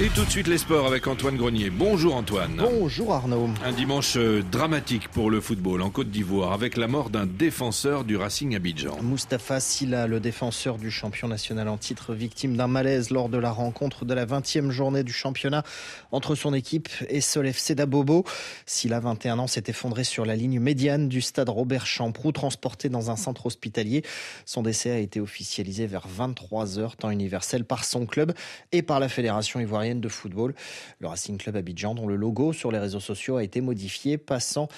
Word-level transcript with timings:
Et 0.00 0.10
tout 0.10 0.24
de 0.24 0.30
suite 0.30 0.46
les 0.46 0.58
sports 0.58 0.86
avec 0.86 1.08
Antoine 1.08 1.36
Grenier. 1.36 1.70
Bonjour 1.70 2.14
Antoine. 2.14 2.54
Bonjour 2.56 3.12
Arnaud. 3.12 3.48
Un 3.64 3.72
dimanche 3.72 4.16
euh, 4.16 4.44
dramatique 4.48 5.08
pour 5.08 5.28
le 5.28 5.40
football 5.40 5.82
en 5.82 5.90
Côte 5.90 6.08
d'Ivoire 6.08 6.52
avec 6.52 6.76
la 6.76 6.86
mort 6.86 7.10
d'un 7.10 7.26
défenseur 7.26 8.04
du 8.04 8.16
Racing 8.16 8.54
Abidjan. 8.54 9.02
Mustapha 9.02 9.58
Silla, 9.58 10.06
le 10.06 10.20
défenseur 10.20 10.78
du 10.78 10.92
champion 10.92 11.26
national 11.26 11.66
en 11.66 11.78
titre, 11.78 12.14
victime 12.14 12.56
d'un 12.56 12.68
malaise 12.68 13.10
lors 13.10 13.28
de 13.28 13.38
la 13.38 13.50
rencontre 13.50 14.04
de 14.04 14.14
la 14.14 14.24
20e 14.24 14.70
journée 14.70 15.02
du 15.02 15.12
championnat 15.12 15.64
entre 16.12 16.36
son 16.36 16.54
équipe 16.54 16.88
et 17.08 17.20
Solef 17.20 17.58
Sedabobo. 17.58 18.24
Silla, 18.66 19.00
21 19.00 19.40
ans, 19.40 19.46
s'est 19.48 19.64
effondré 19.66 20.04
sur 20.04 20.24
la 20.24 20.36
ligne 20.36 20.60
médiane 20.60 21.08
du 21.08 21.20
stade 21.20 21.48
Robert 21.48 21.86
Champroux, 21.86 22.30
transporté 22.30 22.88
dans 22.88 23.10
un 23.10 23.16
centre 23.16 23.46
hospitalier. 23.46 24.04
Son 24.46 24.62
décès 24.62 24.92
a 24.92 24.98
été 24.98 25.18
officialisé 25.18 25.88
vers 25.88 26.06
23 26.06 26.78
heures, 26.78 26.96
temps 26.96 27.10
universel, 27.10 27.64
par 27.64 27.82
son 27.84 28.06
club 28.06 28.32
et 28.70 28.82
par 28.82 29.00
la 29.00 29.08
Fédération 29.08 29.58
ivoirienne 29.58 29.87
de 29.94 30.08
football. 30.08 30.54
Le 31.00 31.08
Racing 31.08 31.38
Club 31.38 31.56
Abidjan, 31.56 31.94
dont 31.94 32.06
le 32.06 32.16
logo 32.16 32.52
sur 32.52 32.70
les 32.70 32.78
réseaux 32.78 33.00
sociaux 33.00 33.36
a 33.36 33.44
été 33.44 33.60
modifié, 33.60 34.18
passant 34.18 34.68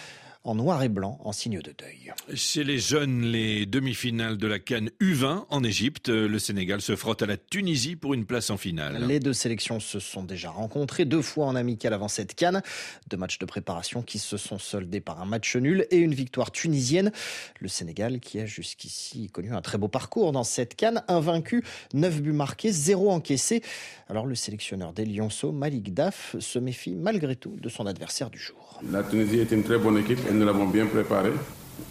en 0.42 0.54
noir 0.54 0.82
et 0.82 0.88
blanc 0.88 1.18
en 1.22 1.32
signe 1.32 1.60
de 1.60 1.72
deuil. 1.76 2.12
Chez 2.34 2.64
les 2.64 2.78
jeunes, 2.78 3.22
les 3.22 3.66
demi-finales 3.66 4.38
de 4.38 4.46
la 4.46 4.58
Cannes 4.58 4.90
U20 5.00 5.44
en 5.50 5.64
Égypte, 5.64 6.08
le 6.08 6.38
Sénégal 6.38 6.80
se 6.80 6.96
frotte 6.96 7.22
à 7.22 7.26
la 7.26 7.36
Tunisie 7.36 7.94
pour 7.94 8.14
une 8.14 8.24
place 8.24 8.48
en 8.48 8.56
finale. 8.56 9.04
Les 9.06 9.20
deux 9.20 9.34
sélections 9.34 9.80
se 9.80 9.98
sont 10.00 10.22
déjà 10.22 10.50
rencontrées 10.50 11.04
deux 11.04 11.20
fois 11.20 11.46
en 11.46 11.56
amical 11.56 11.92
avant 11.92 12.08
cette 12.08 12.34
Cannes. 12.34 12.62
Deux 13.08 13.16
matchs 13.18 13.38
de 13.38 13.44
préparation 13.44 14.02
qui 14.02 14.18
se 14.18 14.36
sont 14.36 14.58
soldés 14.58 15.00
par 15.00 15.20
un 15.20 15.26
match 15.26 15.56
nul 15.56 15.86
et 15.90 15.98
une 15.98 16.14
victoire 16.14 16.50
tunisienne. 16.50 17.12
Le 17.58 17.68
Sénégal 17.68 18.20
qui 18.20 18.40
a 18.40 18.46
jusqu'ici 18.46 19.28
connu 19.28 19.52
un 19.52 19.60
très 19.60 19.76
beau 19.76 19.88
parcours 19.88 20.32
dans 20.32 20.44
cette 20.44 20.74
Cannes, 20.74 21.02
invaincu, 21.08 21.62
9 21.92 22.22
buts 22.22 22.32
marqués, 22.32 22.72
0 22.72 23.10
encaissés. 23.10 23.62
Alors 24.08 24.26
le 24.26 24.34
sélectionneur 24.34 24.92
des 24.92 25.04
Lyonceaux, 25.04 25.52
Malik 25.52 25.92
Daf, 25.92 26.36
se 26.38 26.58
méfie 26.58 26.94
malgré 26.94 27.36
tout 27.36 27.56
de 27.60 27.68
son 27.68 27.86
adversaire 27.86 28.30
du 28.30 28.38
jour. 28.38 28.80
La 28.90 29.02
Tunisie 29.02 29.40
est 29.40 29.52
une 29.52 29.62
très 29.62 29.78
bonne 29.78 29.98
équipe 29.98 30.18
nous 30.32 30.44
l'avons 30.44 30.66
bien 30.66 30.86
préparée. 30.86 31.32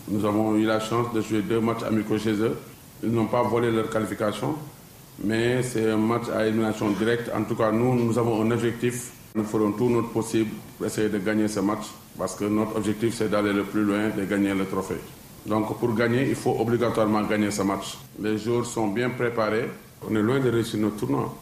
Nous 0.07 0.25
avons 0.25 0.55
eu 0.55 0.65
la 0.65 0.79
chance 0.79 1.13
de 1.13 1.21
jouer 1.21 1.41
deux 1.41 1.59
matchs 1.59 1.83
amicaux 1.83 2.17
chez 2.17 2.33
eux. 2.33 2.57
Ils 3.03 3.11
n'ont 3.11 3.25
pas 3.25 3.43
volé 3.43 3.71
leur 3.71 3.89
qualification, 3.89 4.55
mais 5.23 5.63
c'est 5.63 5.89
un 5.89 5.97
match 5.97 6.23
à 6.35 6.45
élimination 6.45 6.89
directe. 6.91 7.31
En 7.35 7.43
tout 7.43 7.55
cas, 7.55 7.71
nous, 7.71 7.95
nous 7.95 8.17
avons 8.17 8.41
un 8.41 8.51
objectif. 8.51 9.11
Nous 9.35 9.43
ferons 9.43 9.71
tout 9.71 9.89
notre 9.89 10.09
possible 10.09 10.49
pour 10.77 10.87
essayer 10.87 11.09
de 11.09 11.19
gagner 11.19 11.47
ce 11.47 11.59
match 11.59 11.85
parce 12.17 12.35
que 12.35 12.45
notre 12.45 12.75
objectif, 12.75 13.13
c'est 13.15 13.29
d'aller 13.29 13.53
le 13.53 13.63
plus 13.63 13.83
loin, 13.83 14.09
de 14.09 14.25
gagner 14.25 14.53
le 14.53 14.65
trophée. 14.65 14.99
Donc 15.45 15.79
pour 15.79 15.93
gagner, 15.95 16.27
il 16.27 16.35
faut 16.35 16.55
obligatoirement 16.59 17.21
gagner 17.23 17.51
ce 17.51 17.61
match. 17.61 17.97
Les 18.21 18.37
joueurs 18.37 18.65
sont 18.65 18.87
bien 18.87 19.09
préparés. 19.11 19.69
On 20.09 20.15
est 20.15 20.21
loin 20.21 20.39
de 20.39 20.49
réussir 20.49 20.79
notre 20.79 20.97
tournoi 20.97 21.33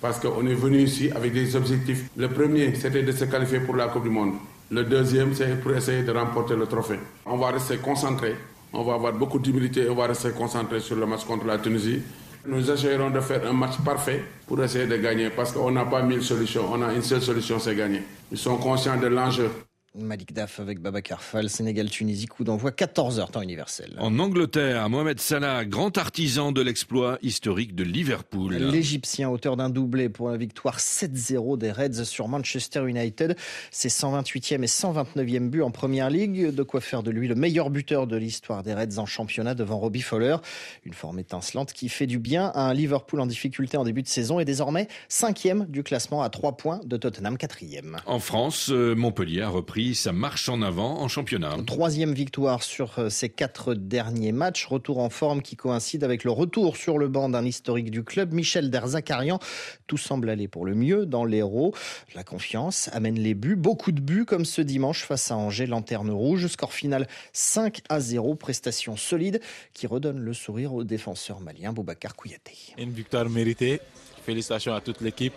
parce 0.00 0.18
qu'on 0.18 0.46
est 0.46 0.54
venu 0.54 0.80
ici 0.82 1.10
avec 1.14 1.32
des 1.32 1.56
objectifs. 1.56 2.10
Le 2.16 2.28
premier, 2.28 2.74
c'était 2.74 3.02
de 3.02 3.12
se 3.12 3.24
qualifier 3.24 3.60
pour 3.60 3.76
la 3.76 3.88
Coupe 3.88 4.02
du 4.02 4.10
Monde. 4.10 4.34
Le 4.74 4.82
deuxième, 4.82 5.32
c'est 5.34 5.60
pour 5.62 5.70
essayer 5.70 6.02
de 6.02 6.10
remporter 6.10 6.56
le 6.56 6.66
trophée. 6.66 6.98
On 7.26 7.36
va 7.36 7.52
rester 7.52 7.76
concentré, 7.76 8.34
on 8.72 8.82
va 8.82 8.94
avoir 8.94 9.12
beaucoup 9.12 9.38
d'humilité, 9.38 9.88
on 9.88 9.94
va 9.94 10.08
rester 10.08 10.32
concentré 10.32 10.80
sur 10.80 10.96
le 10.96 11.06
match 11.06 11.24
contre 11.24 11.46
la 11.46 11.58
Tunisie. 11.58 12.02
Nous 12.44 12.68
essayerons 12.68 13.10
de 13.10 13.20
faire 13.20 13.48
un 13.48 13.52
match 13.52 13.74
parfait 13.84 14.24
pour 14.48 14.60
essayer 14.64 14.88
de 14.88 14.96
gagner 14.96 15.30
parce 15.30 15.52
qu'on 15.52 15.70
n'a 15.70 15.84
pas 15.84 16.02
mille 16.02 16.24
solutions, 16.24 16.64
on 16.72 16.82
a 16.82 16.92
une 16.92 17.02
seule 17.02 17.22
solution, 17.22 17.60
c'est 17.60 17.76
gagner. 17.76 18.02
Ils 18.32 18.36
sont 18.36 18.56
conscients 18.56 18.96
de 18.96 19.06
l'enjeu. 19.06 19.48
Malik 19.96 20.32
Daf 20.32 20.58
avec 20.58 20.80
Baba 20.80 21.00
Fall, 21.20 21.48
Sénégal-Tunisie, 21.48 22.26
coup 22.26 22.42
d'envoi 22.42 22.72
14h 22.72 23.30
temps 23.30 23.42
universel. 23.42 23.94
En 23.98 24.18
Angleterre, 24.18 24.88
Mohamed 24.90 25.20
Salah, 25.20 25.64
grand 25.64 25.96
artisan 25.98 26.50
de 26.50 26.62
l'exploit 26.62 27.18
historique 27.22 27.76
de 27.76 27.84
Liverpool. 27.84 28.56
L'Égyptien, 28.56 29.30
auteur 29.30 29.56
d'un 29.56 29.70
doublé 29.70 30.08
pour 30.08 30.30
la 30.30 30.36
victoire 30.36 30.78
7-0 30.78 31.58
des 31.58 31.70
Reds 31.70 32.04
sur 32.04 32.26
Manchester 32.26 32.88
United. 32.88 33.36
C'est 33.70 33.88
128e 33.88 34.64
et 34.64 34.66
129e 34.66 35.48
but 35.48 35.62
en 35.62 35.70
première 35.70 36.10
ligue. 36.10 36.52
De 36.52 36.62
quoi 36.64 36.80
faire 36.80 37.04
de 37.04 37.12
lui 37.12 37.28
le 37.28 37.36
meilleur 37.36 37.70
buteur 37.70 38.08
de 38.08 38.16
l'histoire 38.16 38.64
des 38.64 38.74
Reds 38.74 38.98
en 38.98 39.06
championnat 39.06 39.54
devant 39.54 39.78
Robbie 39.78 40.02
Fowler. 40.02 40.36
Une 40.84 40.94
forme 40.94 41.20
étincelante 41.20 41.72
qui 41.72 41.88
fait 41.88 42.08
du 42.08 42.18
bien 42.18 42.46
à 42.46 42.62
un 42.62 42.74
Liverpool 42.74 43.20
en 43.20 43.26
difficulté 43.26 43.76
en 43.76 43.84
début 43.84 44.02
de 44.02 44.08
saison 44.08 44.40
et 44.40 44.44
désormais 44.44 44.88
5e 45.08 45.68
du 45.68 45.84
classement 45.84 46.22
à 46.22 46.30
3 46.30 46.56
points 46.56 46.80
de 46.84 46.96
Tottenham 46.96 47.36
4e. 47.36 47.98
En 48.06 48.18
France, 48.18 48.70
euh, 48.70 48.96
Montpellier 48.96 49.42
a 49.42 49.48
repris 49.48 49.83
ça 49.92 50.12
marche 50.12 50.48
en 50.48 50.62
avant 50.62 51.00
en 51.00 51.08
championnat. 51.08 51.56
Troisième 51.66 52.14
victoire 52.14 52.62
sur 52.62 52.98
euh, 52.98 53.10
ces 53.10 53.28
quatre 53.28 53.74
derniers 53.74 54.32
matchs. 54.32 54.66
Retour 54.66 54.98
en 54.98 55.10
forme 55.10 55.42
qui 55.42 55.56
coïncide 55.56 56.04
avec 56.04 56.24
le 56.24 56.30
retour 56.30 56.76
sur 56.76 56.96
le 56.96 57.08
banc 57.08 57.28
d'un 57.28 57.44
historique 57.44 57.90
du 57.90 58.02
club, 58.02 58.32
Michel 58.32 58.70
Derzakarian. 58.70 59.38
Tout 59.86 59.98
semble 59.98 60.30
aller 60.30 60.48
pour 60.48 60.64
le 60.64 60.74
mieux 60.74 61.04
dans 61.04 61.24
l'héros. 61.24 61.74
La 62.14 62.24
confiance 62.24 62.88
amène 62.92 63.18
les 63.18 63.34
buts, 63.34 63.56
beaucoup 63.56 63.92
de 63.92 64.00
buts 64.00 64.24
comme 64.24 64.46
ce 64.46 64.62
dimanche 64.62 65.02
face 65.02 65.30
à 65.30 65.36
Angers, 65.36 65.66
lanterne 65.66 66.10
rouge. 66.10 66.46
Score 66.46 66.72
final 66.72 67.06
5 67.34 67.82
à 67.90 68.00
0, 68.00 68.36
prestation 68.36 68.96
solide 68.96 69.40
qui 69.74 69.86
redonne 69.86 70.20
le 70.20 70.32
sourire 70.32 70.72
au 70.72 70.84
défenseur 70.84 71.40
malien 71.40 71.72
Boubacar 71.72 72.16
Kouyaté. 72.16 72.56
Une 72.78 72.92
victoire 72.92 73.28
méritée. 73.28 73.80
Félicitations 74.24 74.72
à 74.72 74.80
toute 74.80 75.02
l'équipe. 75.02 75.34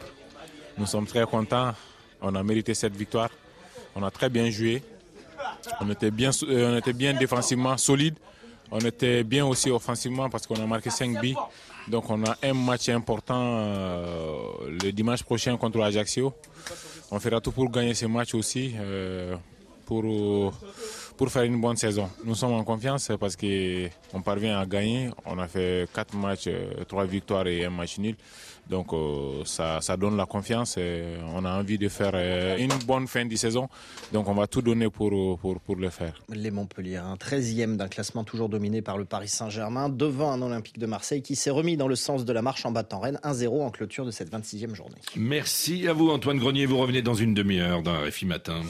Nous 0.77 0.85
sommes 0.85 1.07
très 1.07 1.25
contents. 1.25 1.73
On 2.21 2.35
a 2.35 2.43
mérité 2.43 2.73
cette 2.73 2.95
victoire. 2.95 3.29
On 3.97 4.03
a 4.03 4.11
très 4.11 4.29
bien 4.29 4.49
joué. 4.51 4.83
On 5.81 5.89
était 5.89 6.11
bien, 6.11 6.29
euh, 6.43 6.73
on 6.73 6.77
était 6.77 6.93
bien 6.93 7.13
défensivement 7.15 7.75
solide. 7.77 8.15
On 8.69 8.79
était 8.79 9.23
bien 9.23 9.43
aussi 9.45 9.71
offensivement 9.71 10.29
parce 10.29 10.45
qu'on 10.45 10.61
a 10.61 10.67
marqué 10.67 10.91
5 10.91 11.19
buts. 11.19 11.35
Donc 11.87 12.09
on 12.09 12.23
a 12.23 12.37
un 12.43 12.53
match 12.53 12.89
important 12.89 13.41
euh, 13.41 14.51
le 14.83 14.91
dimanche 14.91 15.23
prochain 15.23 15.57
contre 15.57 15.81
Ajaccio. 15.81 16.31
On 17.09 17.19
fera 17.19 17.41
tout 17.41 17.51
pour 17.51 17.71
gagner 17.71 17.95
ce 17.95 18.05
match 18.05 18.35
aussi, 18.35 18.75
euh, 18.77 19.35
pour, 19.85 20.03
pour 21.17 21.29
faire 21.29 21.43
une 21.43 21.59
bonne 21.59 21.75
saison. 21.75 22.09
Nous 22.23 22.35
sommes 22.35 22.53
en 22.53 22.63
confiance 22.63 23.11
parce 23.19 23.35
qu'on 23.35 24.21
parvient 24.21 24.59
à 24.59 24.65
gagner. 24.65 25.09
On 25.25 25.39
a 25.39 25.47
fait 25.47 25.89
4 25.93 26.15
matchs, 26.15 26.49
3 26.87 27.05
victoires 27.05 27.47
et 27.47 27.65
un 27.65 27.69
match 27.71 27.97
nul. 27.97 28.15
Donc 28.69 28.93
euh, 28.93 29.43
ça, 29.45 29.79
ça, 29.81 29.95
donne 29.95 30.17
la 30.17 30.25
confiance 30.25 30.77
et 30.77 31.03
on 31.33 31.45
a 31.45 31.57
envie 31.57 31.77
de 31.77 31.87
faire 31.87 32.11
euh, 32.13 32.57
une 32.57 32.73
bonne 32.85 33.07
fin 33.07 33.25
de 33.25 33.35
saison. 33.35 33.69
Donc 34.11 34.27
on 34.27 34.33
va 34.33 34.47
tout 34.47 34.61
donner 34.61 34.89
pour, 34.89 35.39
pour, 35.39 35.59
pour 35.59 35.75
le 35.75 35.89
faire. 35.89 36.21
Les 36.29 36.51
Montpellier, 36.51 36.97
un 36.97 37.15
13e 37.15 37.77
d'un 37.77 37.87
classement 37.87 38.23
toujours 38.23 38.49
dominé 38.49 38.81
par 38.81 38.97
le 38.97 39.05
Paris 39.05 39.29
Saint-Germain, 39.29 39.89
devant 39.89 40.31
un 40.31 40.41
Olympique 40.41 40.79
de 40.79 40.85
Marseille 40.85 41.21
qui 41.21 41.35
s'est 41.35 41.49
remis 41.49 41.77
dans 41.77 41.87
le 41.87 41.95
sens 41.95 42.25
de 42.25 42.33
la 42.33 42.41
marche 42.41 42.65
en 42.65 42.71
battant 42.71 42.99
Rennes 42.99 43.19
1-0 43.23 43.61
en 43.61 43.71
clôture 43.71 44.05
de 44.05 44.11
cette 44.11 44.31
26e 44.31 44.75
journée. 44.75 44.97
Merci 45.15 45.87
à 45.87 45.93
vous 45.93 46.09
Antoine 46.09 46.37
Grenier, 46.37 46.65
vous 46.65 46.77
revenez 46.77 47.01
dans 47.01 47.13
une 47.13 47.33
demi-heure 47.33 47.83
dans 47.83 47.93
RFI 47.93 48.25
Matin. 48.25 48.61